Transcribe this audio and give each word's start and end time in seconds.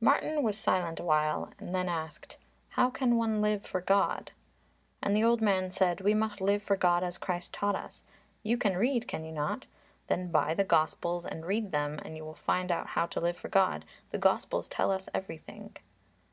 Martin 0.00 0.42
was 0.42 0.58
silent 0.58 0.98
a 0.98 1.04
while; 1.04 1.50
then 1.60 1.88
asked, 1.88 2.36
"How 2.70 2.90
can 2.90 3.14
one 3.14 3.40
live 3.40 3.64
for 3.64 3.80
God?" 3.80 4.32
And 5.00 5.14
the 5.14 5.22
old 5.22 5.40
man 5.40 5.70
said, 5.70 6.00
"We 6.00 6.14
must 6.14 6.40
live 6.40 6.64
for 6.64 6.74
God 6.76 7.04
as 7.04 7.16
Christ 7.16 7.52
taught 7.52 7.76
us. 7.76 8.02
You 8.42 8.58
can 8.58 8.76
read, 8.76 9.06
can 9.06 9.24
you 9.24 9.30
not? 9.30 9.66
Then 10.08 10.32
buy 10.32 10.52
the 10.52 10.64
Gospels 10.64 11.24
and 11.24 11.46
read 11.46 11.70
them 11.70 12.00
and 12.02 12.16
you 12.16 12.24
will 12.24 12.34
find 12.34 12.72
out 12.72 12.88
how 12.88 13.06
to 13.06 13.20
live 13.20 13.36
for 13.36 13.48
God. 13.50 13.84
The 14.10 14.18
Gospels 14.18 14.66
tell 14.66 14.90
us 14.90 15.08
everything." 15.14 15.76